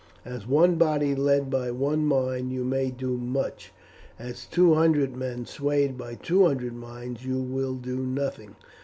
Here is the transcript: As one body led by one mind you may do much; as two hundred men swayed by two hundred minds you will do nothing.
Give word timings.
As 0.25 0.47
one 0.47 0.77
body 0.77 1.13
led 1.13 1.51
by 1.51 1.69
one 1.69 2.05
mind 2.07 2.51
you 2.51 2.63
may 2.65 2.89
do 2.89 3.17
much; 3.17 3.71
as 4.17 4.47
two 4.47 4.73
hundred 4.73 5.15
men 5.15 5.45
swayed 5.45 5.95
by 5.95 6.15
two 6.15 6.43
hundred 6.47 6.73
minds 6.73 7.23
you 7.23 7.37
will 7.39 7.75
do 7.75 7.97
nothing. 7.97 8.55